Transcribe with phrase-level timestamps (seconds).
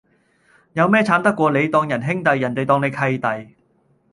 [0.73, 3.55] 有咩慘得過你當人兄弟,人地當你契弟